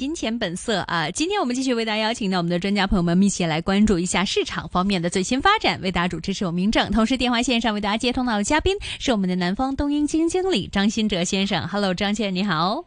[0.00, 1.10] 金钱本色啊！
[1.10, 5.78] 今天我们继续为大家邀请到我们的专家朋友们，一起来关注一下市场方面的最新发展。
[5.82, 11.68] 为大家主持是我明正，同时电话线上为大家接通到的嘉宾是我们的南方东英基金经理张新哲先生。
[11.68, 12.82] Hello，张先生你好。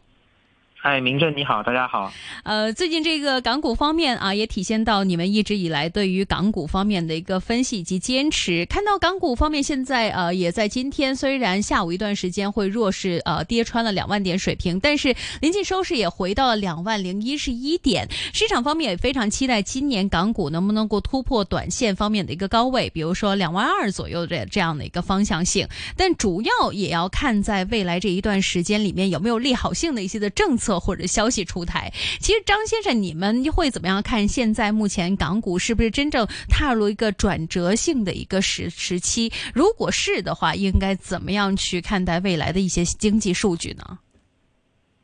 [0.86, 2.12] 嗨，明正你好，大家好。
[2.42, 8.66] 呃，最近这个港股方面啊，也体现到你们一直以来对于港股方面的一个分析以及坚持。
[8.66, 18.06] 看到港股方面现在呃，也在今天虽然下午一段时间会弱势呃跌穿了两万点水平，但是临近收市也回到了两万零一十一点。
[18.34, 25.66] 市场方面也非常期待今年港股能不能够突破短线方面的一个高位，比如说两万二左右的这样的一个方向性。
[25.96, 30.73] 但主要也要看在未来这一段时间里面有没有利好性的一些的政策。
[30.78, 34.26] 或者消息出台，其实张先生，你们会怎么样看？
[34.26, 39.32] 现在目前港股是不是真正踏入一个转折性的一个时时期？
[39.52, 43.98] 如果是的话，应该怎么样去看待未来的一些经济数据呢？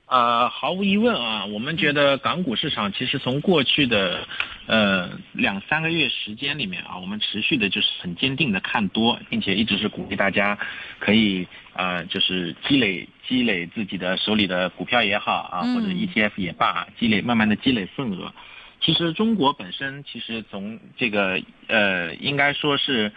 [0.07, 4.27] 呃，毫无疑问啊，我们觉得港股市场其实从过去的
[4.71, 10.57] 呃两三个月时间里面啊，我们持续的就是很坚定的看多，并且一直是鼓励大家
[11.01, 18.33] 可以啊，就是积累积累自己的手里的股票也好啊，或者 ETF 也罢，积累慢慢的积累份额。
[18.81, 23.13] 其实中国本身其实从这个呃，应该说是。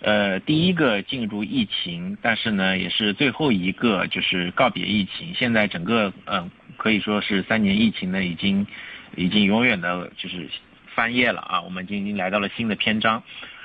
[0.00, 5.32] 呃，第一个进入疫情，但是呢，也是最后一个就是告别疫情。
[5.34, 8.66] 现在整个嗯，可以说是三年疫情呢，已经
[9.16, 10.50] 已经永远的就是
[10.94, 13.22] 翻页了啊，我们已经来到了新的篇章。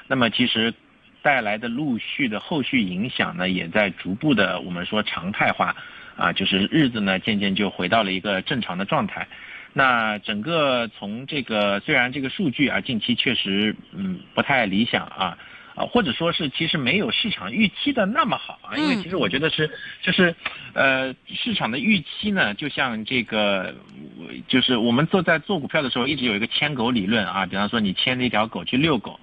[0.07, 0.73] 那么其实
[1.21, 5.75] 带来的陆续的后续影响呢，也在逐步的我们说常态化
[6.17, 9.27] 啊，就是日子呢渐渐就回到了一个正常的状态。
[9.73, 15.37] 那整个从这个虽然这个数据啊近期确实嗯不太理想啊。
[15.79, 20.35] 啊，或者说是其实没有市场预期的那么好啊，因为其实我觉得是，就是，
[20.73, 23.73] 呃，市场的预期呢，就像这个，
[24.49, 29.17] 就是我们做在做股票的时候，一直有一个牵狗理论啊，比方说你牵着一条狗去遛狗，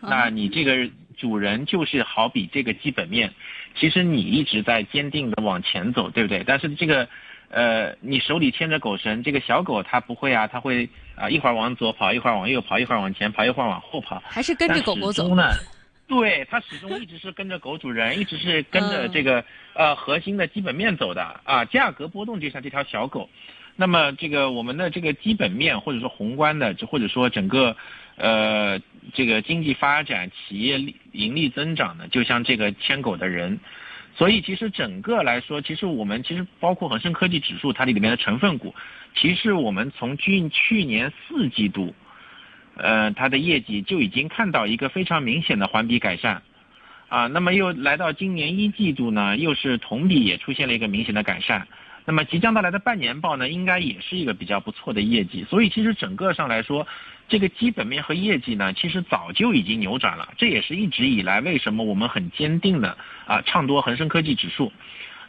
[0.00, 3.30] 那你这个主人就是好比这个基本面，
[3.78, 6.42] 其实你一直在坚定的往前走，对不对？
[6.42, 7.06] 但是这个，
[7.50, 15.50] 呃，你手里牵着狗绳，这个小狗它不会啊，它会啊一会儿往左跑，一会儿往右跑，一会儿往前跑，一会儿往后跑，还是跟着狗狗走呢？
[16.08, 21.66] 对，它始终一直是跟着狗主人，一直是跟着这个呃核心的基本面走的啊。
[21.66, 23.28] 价格波动就像这条小狗，
[23.76, 27.76] 那么这个我们的这个基本面或者说宏观的，或者说整个
[28.16, 28.80] 呃
[29.12, 30.78] 这个经济发展、企业
[31.12, 33.60] 盈利增长呢，就像这个牵狗的人。
[34.16, 38.74] 所以其实整个来说，其实我们其实包括恒生科技指数它里面的成分股，
[39.14, 41.94] 其实我们从去去年四季度。
[42.78, 46.42] 呃，它的业绩就已经看到一个非常明显的环比改善，
[47.08, 51.66] 啊，那么又来到今年一季度呢，又是同比也出现了一个明显的改善，
[52.04, 56.86] 那么即将到来的半年报呢，应该也是一个比较不错的业绩，所以其实整个上来说，
[57.28, 62.96] 这个基本面和业绩呢，其实早就已经扭转了，这也是一直以来为什么我们很坚定的
[63.26, 64.72] 啊唱多恒生科技指数，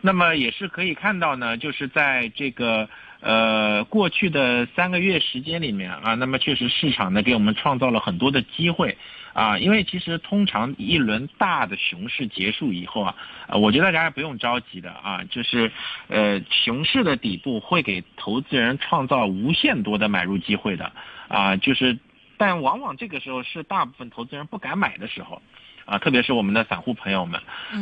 [0.02, 2.88] 那么也是可以看到呢，就是在这个。
[3.22, 8.98] 呃，过去的三个月时间里面啊，那么确实市场呢给我们创造了很多的机会
[9.34, 13.16] 啊，因为其实通常一轮大的熊市结束以后啊，
[13.56, 15.72] 我觉得大家不用着急的啊，就是
[16.08, 20.94] 呃熊市的底部会给投资人创造无限多的买入机会的
[21.28, 21.98] 啊，就是
[22.38, 25.42] 但往往这个时候是大部分投资人不敢买的时候。
[25.90, 27.42] 啊，特别是我们的散户朋友们，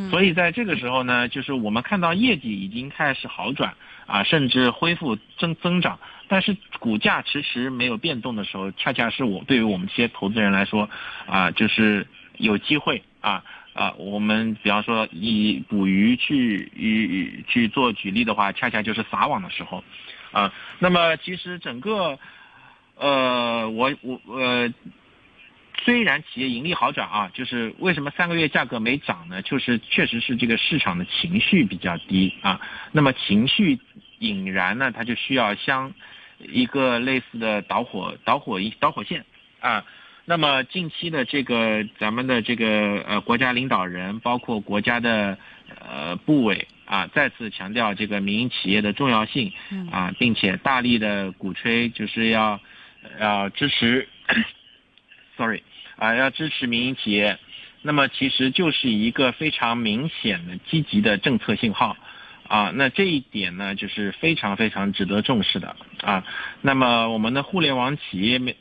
[0.09, 3.73] 所以在这个时候呢，就是我们看到业绩已经开始好转
[4.05, 10.89] 啊，甚至恢复增增长，但是股价迟迟没有变动的时候，恰恰是我对于我们这些投资人来说，
[11.25, 12.07] 啊，就是
[12.37, 19.83] 有机会啊啊，我们比方说以捕鱼去以去做举例的话，恰恰就是撒网的时候，
[20.31, 22.17] 啊，那么其实整个，
[22.95, 24.71] 呃，我我呃。
[25.83, 29.41] 虽然企业盈利好转啊，就是为什么三个月价格没涨呢？
[29.41, 32.59] 就是确实是这个市场的情绪比较低啊。
[32.91, 33.79] 那么情绪
[34.19, 35.93] 引燃呢，它就需要相
[36.39, 39.25] 一个类似的导火导火一导火线
[39.59, 39.85] 啊。
[40.25, 45.37] 那么近期的这个咱们的这个呃国家领导人，包括国家的
[45.79, 49.53] 呃部委啊，再次强调这个民营企业的重要性
[49.89, 52.59] 啊，并且大力的鼓吹就是要
[53.21, 54.09] 要支持
[55.37, 55.63] ，sorry。
[55.99, 57.39] 啊，要支持民营企业，
[57.81, 61.97] 那么其实就是一个非常明显的积极的政策信号，
[62.47, 66.23] 啊，那这一点呢，就是非常非常值得重视的啊。
[66.61, 68.55] 那么我们的互联网企业面，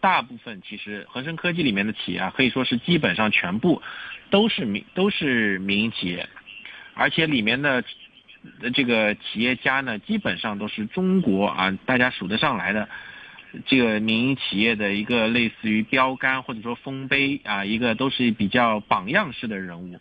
[0.00, 3.82] 大部分其实恒生科技里面的企业啊，可以说是基本上全部
[4.30, 6.26] 都是民都是民营企业，
[6.94, 7.84] 而且里面的
[8.72, 12.88] 这个企业家呢，基本上都是中国啊，大家数得上来的
[13.66, 20.00] 这个民营企业的一个类似于标杆或者说丰碑啊，一个都是比较榜样式的人物。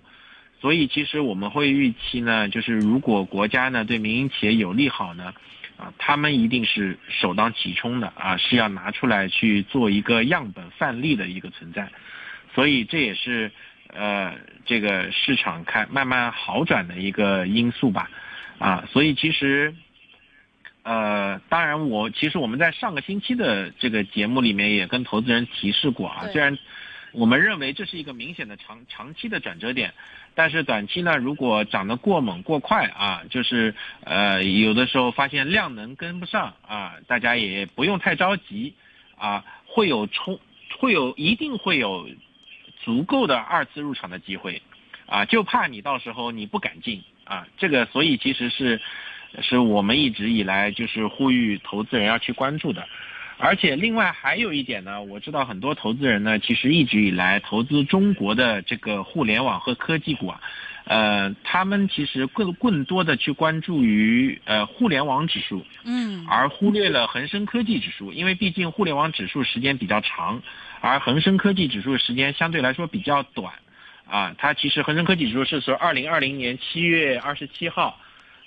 [0.59, 5.33] 所以其实我们会预期呢，就是如果国家呢对民营企业有利好呢，
[5.77, 11.89] 啊，他们一定是首当其冲的啊，是要拿出来去做一个样本范例的一个存在。
[12.54, 13.51] 所以这也是
[13.88, 18.09] 呃这个市场开慢慢好转的一个因素吧。
[18.59, 19.74] 啊，所以其实，
[20.83, 26.57] 呃，当然我其实我们在上个星期的这个节目里面也跟投资人提示过啊，虽然
[27.12, 29.94] 我们认为这是一个明显的长长期的转折点，
[30.33, 38.74] 但是短期呢，如果涨得过猛过快啊，就是呃有的时候发现量能跟不上啊，大家也不用太着急
[39.18, 40.39] 啊，会有冲，
[40.80, 42.10] 会有一定会有
[42.83, 44.62] 足够的二次入场的机会
[45.06, 47.04] 啊，就怕你到时候你不敢进。
[47.24, 48.81] 啊，这个所以其实是，
[49.42, 52.88] 是我们一直以来就是呼吁投资人要去关注的，
[53.38, 60.42] 而且另外还有一点呢，我知道很多投资人呢，其实一直以来投资中国的这个互联网和科技股啊，
[60.86, 70.42] 呃，他们其实更更多的去关注于呃互联网指数，嗯，而忽略了恒生科技指数，因为毕竟互联网指数时间比较长，
[70.81, 73.54] 而恒生科技指数时间相对来说比较短。
[74.07, 77.98] 啊，它其实恒生科技指数是说二零二零年七月二十七号，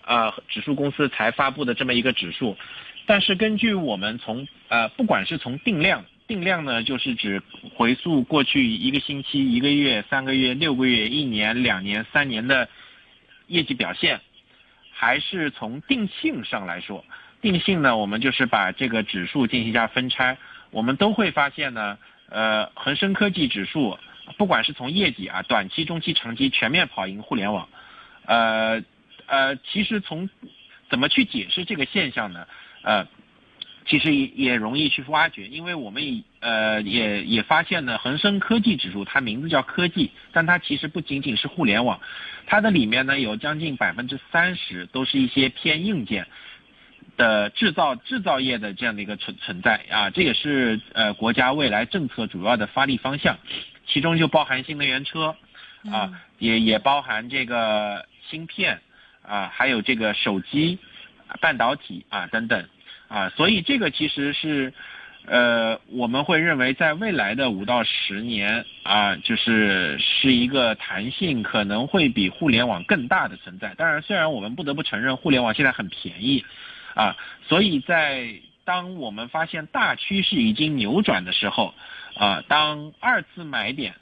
[0.07, 2.57] 呃，指数公司才发布的这么一个指数，
[3.07, 7.43] 但是根据我们从呃，不管是从定量，定量呢就是指
[7.75, 12.69] 回溯过去一个星期、一个月、三个月、六个月、一年、两年、三年的
[13.47, 14.21] 业绩表现，
[14.93, 17.05] 还是从定性上来说，
[17.41, 20.37] 定性呢，我们就是把这个指数进行一下分拆，
[20.71, 21.99] 我们都会发现呢，
[22.29, 23.99] 呃，恒生科技指数。
[24.39, 27.69] 不管是从业绩啊，短期、中期、长期全面跑赢互联网，
[28.25, 28.81] 呃，
[29.27, 30.29] 呃，其实从
[30.91, 32.47] 怎么去解释这个现象呢？
[32.83, 33.07] 呃，
[33.87, 42.01] 其实也也容易去挖掘，因为我们呃也也发现呢，恒生科技指数它名字叫科技，但它其实不仅仅是互联网，
[42.47, 46.27] 它的里面呢有将近百分之三十都是一些偏硬件
[47.17, 53.39] 的制造制造业的这样的一个存存在啊，这也是呃国家未来政策主要的发力方向。
[53.87, 55.37] 其中就包含新能源车，
[55.93, 58.81] 啊，也也包含这个芯片，
[59.27, 60.79] 啊，还有这个手机、
[61.41, 62.69] 半导体啊等等，
[63.09, 64.73] 啊，所以这个其实是，
[65.27, 73.75] 呃，我们会认为在未来的五到十年啊，就是是一个弹性可能会比互联网更大的存在。
[73.75, 76.45] 当然，虽然我们不得不承认互联网现在很便宜，
[76.95, 77.17] 啊，
[77.49, 78.35] 所以在
[78.65, 81.75] 当我们发现大趋势已经扭转的时候。
[82.17, 83.97] 啊，当二次买点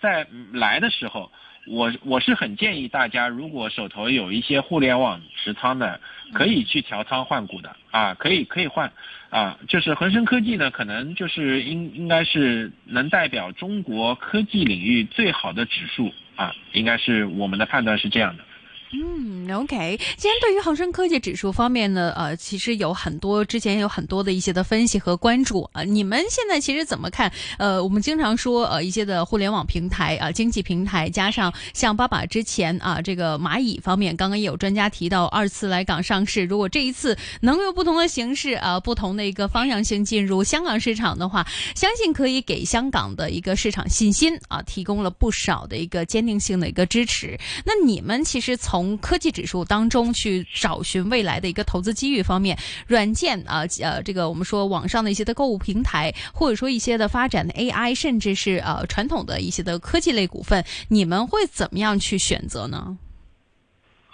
[0.00, 1.30] 在来的时候，
[1.66, 6.00] 我我是很建议大家，如果手头有一些互联网持仓的，
[6.32, 8.92] 可以去调仓换股的啊，可以可以换
[9.30, 18.44] 啊，就是恒生科技呢，可能就是应应该是能代表中国科技领域最好的指数啊，应该是我们的判断是这样的。
[18.92, 19.98] 嗯，OK。
[20.16, 25.82] 今天对于恒生科技指数方面呢，呃，其实有很多之前有很多的一些的分析和关注啊。
[25.82, 27.30] 你们现在其实怎么看？
[27.58, 41.44] 呃，我们经常说呃一些的互联网平台啊，经济平台，加上像爸爸之前啊，这个蚂蚁方面，刚刚也有专家提到二次来港上市，如果这一次能有不同的形式啊，不同的一个方向性进入香港市场的话，
[41.74, 47.36] 相信可以给香港的一个市场信心啊，提供了不少的一个坚定性的一个支持。
[47.64, 62.98] 那你们其实从从科技指数当中去找寻未来的一个投资机遇方面，软件啊，呃，这个我们说网上的一些的购物平台，或者说一些的发展的 AI，甚至是呃传统的一些的科技类股份，你们会怎么样去选择呢？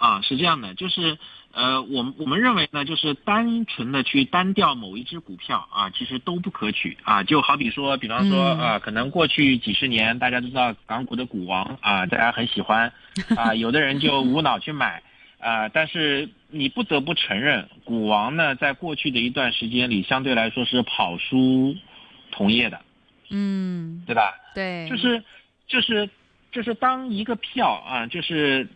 [0.03, 1.17] 啊，是这样的，就是。
[1.55, 7.21] 呃，我们我们认为呢，就是单纯的去单调某一只股票啊，其实都不可取啊。
[7.21, 12.91] 就好比说，比方说啊，可能过去几十年大家都知道港股的股王啊，大家很喜欢
[13.37, 15.03] 啊，有的人就无脑去买
[15.37, 15.69] 啊。
[15.69, 21.75] 但是你不得不承认，股王呢，在过去的一段时间里，相对来说是跑输
[22.31, 22.81] 同业的，
[23.29, 24.33] 嗯，对吧？
[24.55, 25.23] 对，就是
[25.67, 26.09] 就是
[26.51, 28.67] 就是当一个票啊，就是。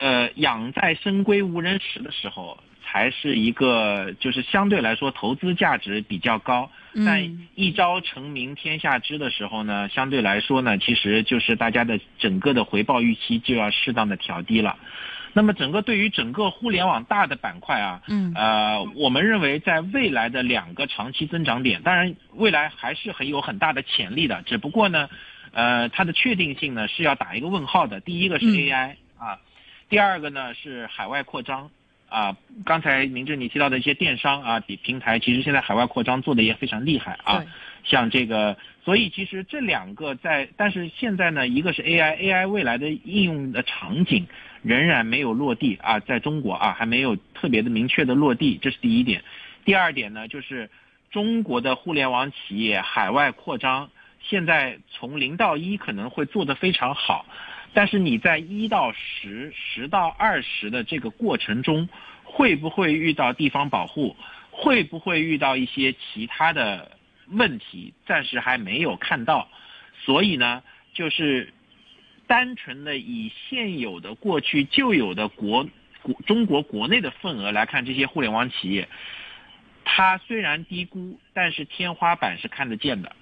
[0.00, 6.70] 呃，养在深闺无人识的时候，才是一个就是相对来说投资价值比较高。
[7.06, 14.76] 但一朝成名天下知的时候呢，相对来说呢，其实就是大家的整个的回报预期就要适当的调低了。
[15.34, 25.08] 那么整个对于整个互联网大的板块啊，嗯，呃，我们认为在未来的两个长期增长点，当然未来还是很有很大的潜力的，只不过呢，
[25.52, 28.00] 呃，它的确定性呢是要打一个问号的。
[28.00, 28.96] 第一个是 AI 啊。
[29.90, 31.68] 第二个呢是海外扩张，
[32.08, 37.44] 啊，刚才明正你提到的一些电商啊，比平台其实现在海外扩张做的也非常厉害啊，
[37.82, 44.28] 像这个，所以其实这两个在，但是现在呢，一个是 AI，AI 未来的应用的场景
[44.62, 49.24] 仍然没有落地啊，在中国啊还没有特别的明确的落地，这是第一点。
[49.64, 50.70] 第二点呢，就是
[51.10, 53.90] 中国的互联网企业海外扩张，
[54.22, 57.26] 现在从零到一可能会做得非常好。
[57.72, 61.88] 但是你在一到十、十到二十的这个过程中，
[62.24, 64.16] 会不会遇到地方保护？
[64.50, 66.98] 会不会遇到一些其他的
[67.28, 67.94] 问题？
[68.06, 69.48] 暂时还没有看到。
[70.04, 70.62] 所以呢，
[70.92, 71.52] 就是
[72.26, 75.68] 单纯的以现有的、过去旧有的国
[76.02, 78.88] 国中国国内的份额来看，这些互联网企业，
[79.84, 83.14] 它虽然低估，但是天花板是看得见的。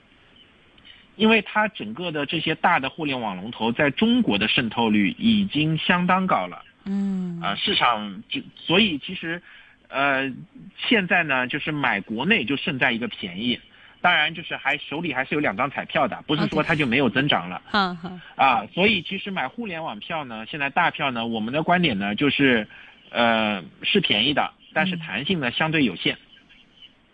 [1.18, 9.42] 因为它整个的这些大的互联网龙头在中国的渗透率已经相当高了，嗯，啊，市场就所以其实，
[9.88, 10.32] 呃，
[10.76, 13.58] 现在呢就是买国内就胜在一个便宜，
[14.00, 22.68] 当然就是还手里还是有两张彩票的，不是说它就没有增长了，好好啊，所以其实买互联网票呢，现在大票呢，我们的观点呢就是，
[23.10, 26.16] 呃，是便宜的，但是弹性呢相对有限，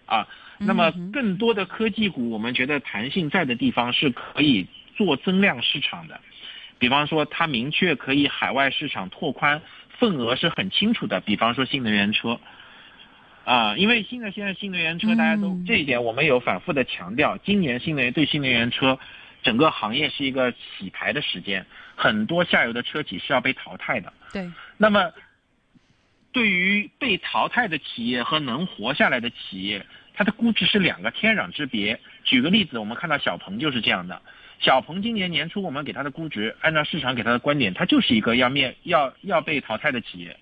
[0.04, 0.28] 啊。
[0.58, 6.20] 那么更多的科技股，我们觉得弹性在的地方是可以做增量市场的，
[6.78, 9.60] 比方说它明确可以海外市场拓宽
[9.98, 12.38] 份额是很清楚的，比方说新能源车，
[13.44, 18.98] 啊，因为新的现在新能源车大家都这一点我们有反复的强调，今年新能源对新能源车
[19.42, 24.12] 整个行业是一个洗牌的时间，很多下游的车企是要被淘汰的。
[24.32, 25.10] 对，那么
[26.32, 29.84] 对于被淘汰的企业和能活下来的企业。
[30.14, 32.00] 它的估值是两个天壤之别。
[32.22, 34.22] 举个例子，我们看到小鹏就是这样的。
[34.60, 40.36] 小鹏今年年初我们给它的估值，按照市场给它的观点，它就是一个要面要要被淘汰的企业。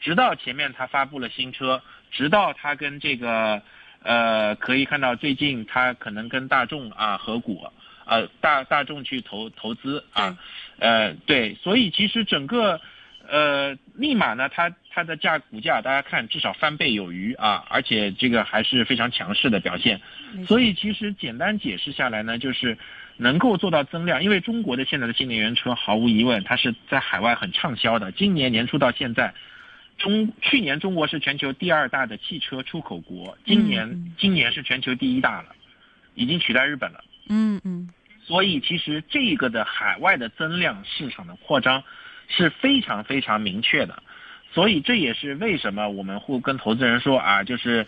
[0.00, 3.62] 直到前面它发布了新车，直到它跟这个
[4.02, 7.70] 呃，可以看到最近它可能跟大众啊合股，
[8.06, 10.38] 呃大大众去投投资啊，
[10.78, 12.80] 呃对，所以其实整个。
[13.30, 20.00] 呃，立马呢，它它的价股价大家看至少翻倍有余啊，而且这个还是非常强势的表现。
[20.48, 22.76] 所以其实简单解释下来呢，就是
[23.16, 28.10] 能够做到增量，因为中国的现在的新能源车毫无疑问它是在海外很畅销的。
[28.10, 29.32] 今年年初到现在，
[29.96, 35.54] 中去年中国是全球第二大的汽车出口国，今年今年是全球第一大了，
[36.16, 37.04] 已经取代日本了。
[37.28, 37.88] 嗯嗯。
[38.24, 41.84] 所以其实这个的海外的增量市场的扩张。
[42.30, 44.02] 是非常非常明确的，
[44.52, 47.86] 所以这也是为什么我们会跟投资人说啊，就是，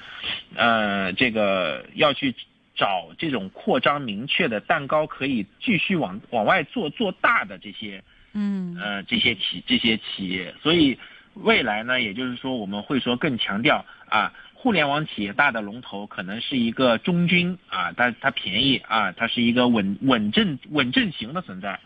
[0.57, 2.35] 呃，这个要去
[2.75, 10.53] 找这种扩张明确的蛋糕，可以继续往往外做做大的这些，嗯，呃，这些企这些企业。
[10.61, 10.99] 所以
[11.35, 21.79] 未来呢，也就是说我们会说更强调啊，互联网企业大的龙头可能是一个中军啊，它它便宜啊，它是一个稳稳阵稳阵型的存在。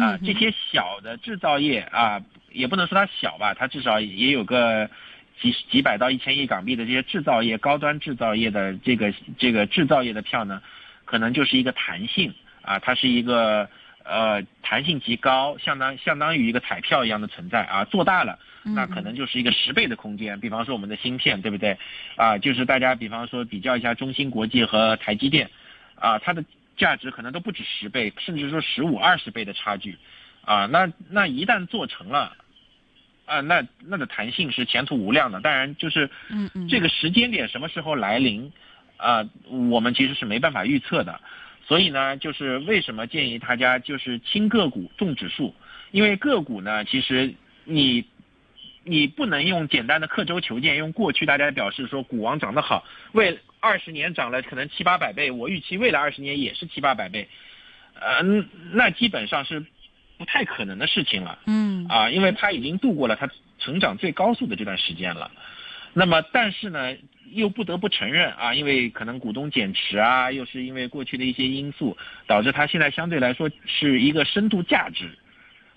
[0.00, 4.88] 啊，这些小的制造业啊，也不能说它小吧，它至少也有个
[5.40, 10.62] 几几百到一千亿港币的这些制造业、高端制造业的这个这个制造业的票呢，
[11.04, 12.32] 可能就是一个弹性
[12.62, 13.68] 啊，它是一个
[14.02, 20.40] 呃弹性极高，相当相当于一个彩票一样的存在啊，做大了那可能就是一个十倍的空间。
[20.40, 21.76] 比方说我们的芯片，对不对？
[22.16, 25.50] 啊，就是大家比方说比较一下中芯国际和台积电，
[25.96, 26.42] 啊，它的。
[26.76, 29.98] 价值可能都不止十倍，甚至说十五、二十倍的差距，
[30.42, 32.36] 啊，那那一旦做成了，
[33.26, 35.40] 啊，那那的弹性是前途无量的。
[35.40, 38.52] 当然，就是嗯嗯，这个时间点什么时候来临，
[38.96, 41.20] 啊，我们其实是没办法预测的。
[41.64, 45.54] 所以呢，就是为什么建议大家就是轻个股重指数，
[45.92, 47.32] 因为个股呢，其实
[47.64, 48.04] 你
[48.84, 53.38] 你不能用简单的刻舟求剑，用过去大家表示说股王涨得好，为。
[53.64, 57.28] 二十年涨了可能七八百倍，我预期未来二十年也是七八百倍，
[57.94, 58.20] 呃，
[58.72, 59.64] 那基本上是
[60.18, 61.38] 不太可能的事情了。
[61.46, 65.30] 嗯，啊，因为它已经度过了它成长最高速的这段时间了。
[65.92, 66.96] 那么，但是呢，
[67.30, 71.96] 又不得不承认啊，因为可能股东减持啊，又是因为过去的一些因素，
[72.26, 75.16] 导致它现在相对来说是一个深度价值。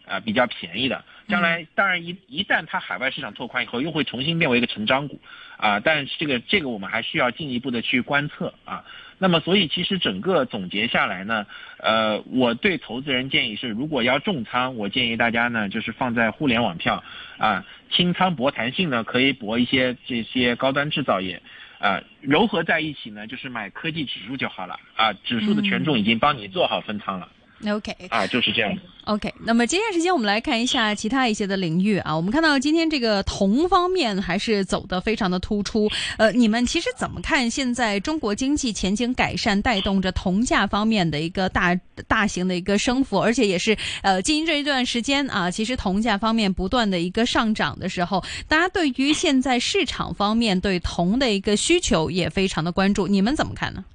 [0.08, 5.20] 啊，比较便宜的，将来当然一一旦它海外市场拓宽以后，又会重新变为一个成长股，
[5.58, 8.84] 啊，但是这个这个我们还需要进一步的去观测啊。
[9.18, 11.46] 那么所以其实整个总结下来呢，
[11.78, 17.02] 呃，我对投资人建议是，如果要重仓，我建议大家呢就是放在互联网票，
[17.38, 21.42] 啊，轻仓博弹性呢可以博一些这些高端制造业，
[21.80, 27.30] 啊，糅合在一起呢就是买科技指数就好了，啊，指数的权重已经帮你做好分仓了。
[27.68, 28.78] OK，啊，就是这样。
[29.06, 32.16] OK，那么接下来时间我们来看一下其他一些的领域啊。
[32.16, 35.90] 我们看到今天这个铜方面还是走的非常的突出。
[36.18, 41.74] 呃，你们其实怎么看现在中国经济前景改善，带动着铜价方面的一个大
[42.08, 53.08] 大型的一个升幅，而且也是呃，近这一段时间啊，其实铜价方面不断的一个上涨的时候，大家对于现在市场方面对铜的一个需求也非常的关注。
[53.08, 53.86] 你们怎么看呢？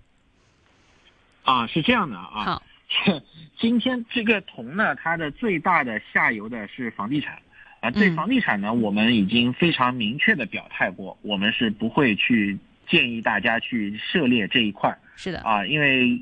[1.43, 2.45] 啊，是这样的啊。
[2.45, 2.63] 好。
[3.59, 7.39] 今天这个铜呢，它的最大的下游的是房地产，
[7.81, 15.41] 啊，对房地产呢，我们已经非常明确的表态过，我们是不会去建议大家去涉猎这一块是的。
[15.43, 16.21] 啊，因为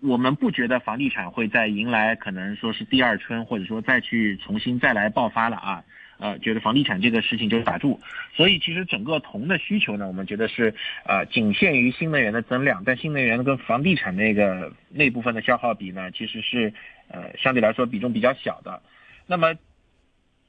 [0.00, 5.84] 我们不觉得房地产会再迎来可能说是第二春，或者说再去重新再来爆发了啊。
[6.18, 8.00] 呃，觉得房地产这个事情就是打住，
[8.34, 16.72] 所以其实整个铜的需求呢，我们觉得是呃仅限于新能源的增量，但新能源跟房地产那个那部分的消耗比呢，其实是
[17.08, 18.80] 呃相对来说比重比较小的。
[19.26, 19.54] 那么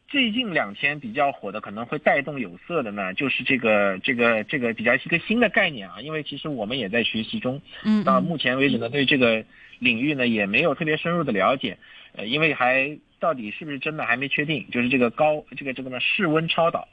[0.08, 9.44] 最近两天比较火的，可能会带动有色的呢，就是这个这个这个比较一个新的概念啊，因为其实我们也在学习中，嗯，到目前为止呢，对这个
[9.80, 11.78] 领域呢也没有特别深入的了解，
[12.14, 12.98] 呃，因为还。
[13.20, 14.70] 到底是不是真的还没确定？
[14.72, 16.88] 就是这个高这个这个呢室温超导，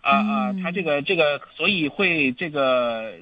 [0.00, 3.14] 啊啊，它这个这个所以会这个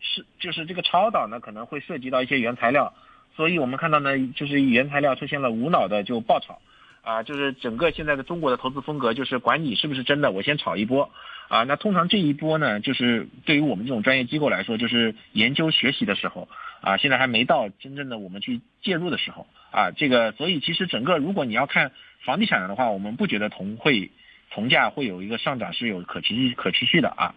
[0.00, 2.92] 是就是这个超导呢可能会涉及到一些原材料，
[3.36, 6.60] 所以我们看到呢就是原材料出现了无脑的就爆炒，
[7.02, 11.10] 啊，就是整个现在的中国的投资风格就是管你是不是真的，我先炒一波，
[11.48, 16.48] 啊，那通常这一波呢就是对于我们这种专业机构来说就是研究学习的时候，
[16.80, 19.46] 啊，现在还没到真正的我们去介入的时候。
[19.70, 21.92] 啊，这个，所以其实整个如果你要看
[22.24, 24.10] 房地产的话，我们不觉得铜会
[24.50, 27.34] 铜价会有一个上涨是有可持续可持续的啊，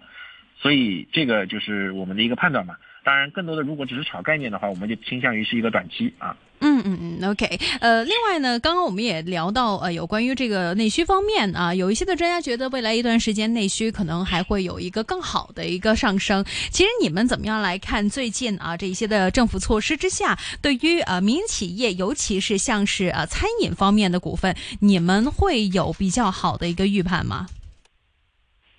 [0.57, 2.77] 所以这个就是我们的一个判断嘛。
[3.03, 6.37] 当然，更多的如果只是炒概念的话，我们就倾向于是一个短期啊。
[6.65, 16.45] 嗯嗯嗯，OK，呃，另外呢，刚刚我们也聊到，呃，有关于这个内需方面啊，有一些的专家觉得未来一段时间内需可能还会有一个更好的一个上升。
[16.71, 27.47] 其实你们怎么样来看最近啊这一些的政府措施之下，对于呃民营企业，尤其是像是呃餐饮方面的股份，你们会有比较好的一个预判吗？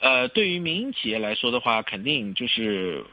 [0.01, 3.05] 呃，对于民营企业来说的话，肯定就是。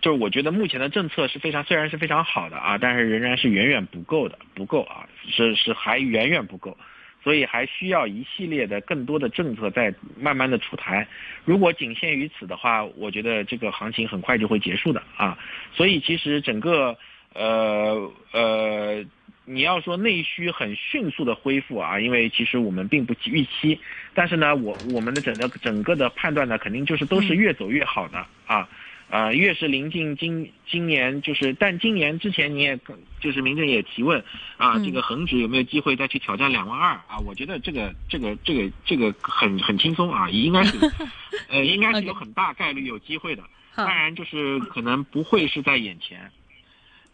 [0.00, 6.76] 就是我觉得目前的政策是非常，虽然是非常好的啊，但是仍然是远远不够的，不够啊，是是还远远不够，
[7.22, 11.06] 所以还需要一系列的更多的政策在慢慢的出台。
[11.44, 15.38] 如果仅限于此的话，我觉得这个行情很快就会结束的啊。
[15.74, 16.96] 所以其实整个
[17.34, 19.04] 呃呃，
[19.44, 23.78] 你要说内需很迅速的恢复啊，因为其实我们并不预期，
[24.14, 28.66] 但是呢，我我们的整个整个的判断呢，肯定就是都是越走越好的啊。
[29.10, 32.78] 啊，越是临近今今年，就是但今年之前你也
[33.20, 34.24] 就是民政也提问
[34.56, 37.18] 啊，这个恒指有没有机会再去挑战两万二啊？
[37.26, 40.78] 我觉得这个这个这个这个很很轻松啊，应该是
[41.50, 43.42] 呃应该是有很大概率有机会的。
[43.74, 46.30] 当然就是可能不会是在眼前，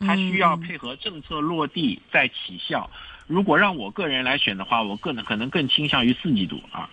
[0.00, 2.90] 它需要配合政策落地再起效。
[3.26, 6.90] 如果让我个人来选的话，我个人可能更倾向于四季度啊。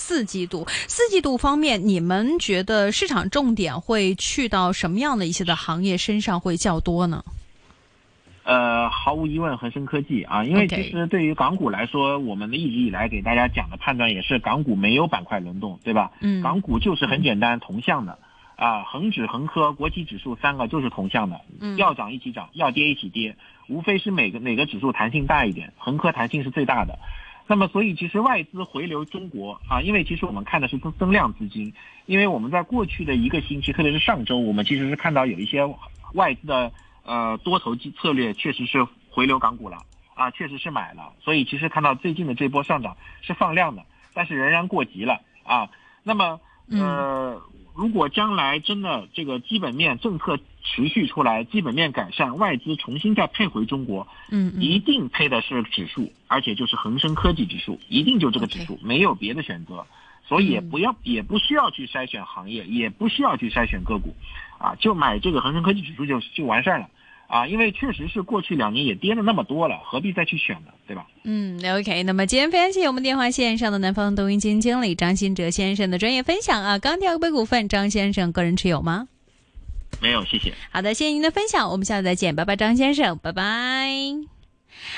[0.00, 7.22] 四季度，四季度方面，你们觉得市场重点会去到什么样的一些的行业身上会较多呢？
[8.44, 16.10] 呃，毫无疑问，恒生科技啊，因为其实对于港股来说，我们的一直以来给大家讲的判断也是港股没有板块轮动，对吧？
[16.20, 18.18] 嗯，港股就是很简单，同向的
[18.56, 21.40] 啊，恒指、恒科、国企指数三个就是同向的，
[21.76, 23.36] 要涨一起涨，要跌一起跌，
[23.68, 26.98] 无非是每个哪个指数弹性大一点，恒科弹性是最大的。
[27.50, 31.74] 那么，所以其实外资回流中国啊，因为其实我们看的是增增量资金，
[32.06, 35.64] 因为我们在过去的一个星期，特别是上周，我们其实是看到有一些
[36.14, 36.70] 外资的
[37.04, 39.78] 呃多头机策略确实是回流港股了
[40.14, 43.82] 啊，确实是买了，所以其实看到最近的这波上涨是放量的，
[44.14, 45.68] 但是仍然过急了啊。
[46.04, 47.42] 那么呃。
[47.72, 59.86] 如果将来真的这个基本面政策持续出来，基本面改善，外资重新再配回中国，嗯，一定配的是指数，而且就是恒生科技指数，一定就这个指数，没有别的选择，
[60.28, 64.14] 所以也不要也不需要去筛选行业，也不需要去筛选个股，
[64.58, 66.88] 啊，就买这个恒生科技指数就就完事儿了。
[67.26, 70.72] 啊，因为确实是过去两年也跌了那么多了，何必再去选呢？
[70.88, 71.06] 对吧？
[71.22, 72.02] 嗯，OK。
[72.02, 76.76] 那么今天非常谢谢我们电话线上的南方东云基金经理张新哲先生的专业分享啊。
[76.80, 79.06] 钢铁股股份，张先生个人持有吗？
[80.00, 80.52] 没有，谢谢。
[80.70, 84.39] 好的，谢谢您的分享，我们下次再见，拜拜，张先生，拜拜。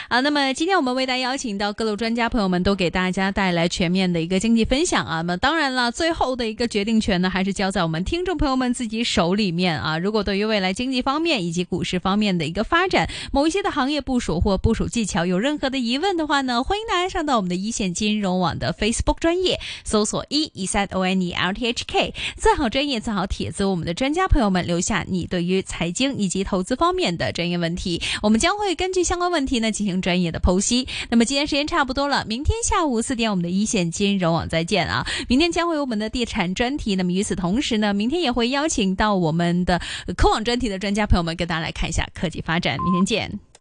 [0.09, 5.17] 好，那么今天我们为大家邀请到各路专家朋友们，都给大家带来全面的一个经济分享啊。
[5.17, 9.99] 那么当然了，最后的一个决定权呢，还是交在我们听众朋友们自己手里面啊。
[9.99, 29.72] 如果对于未来经济方面以及股市方面的一个发展，某一些的行业部署或部署技巧有任何的疑问的话呢，欢迎大家上到我们的一线金融网的 Facebook 专业，搜索一一三 O N E L T H K，做好专业，做好帖子，我们的专家朋友们留下你对于财经以及投资方面的专业问题，我们将会根据相关问题呢。
[29.73, 30.87] 进行专业的剖析。
[31.09, 35.07] 那么今天时间差不多了，明天下午四点我们的一线金融网再见啊！
[35.29, 36.95] 明天将会有我们的地产专题。
[36.97, 39.81] 那么与此同时呢，明天也会邀请到我们的
[40.17, 42.77] 科网专题的专家朋友们，跟大家来看一下科技发展。
[42.85, 43.52] 明天见。